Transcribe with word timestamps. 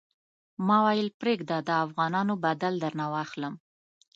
ما 0.67 0.77
ویل 0.85 1.09
پرېږده 1.21 1.57
د 1.63 1.69
افغانانو 1.85 2.33
بدل 2.45 2.73
درنه 2.83 3.05
واخلم. 3.13 3.53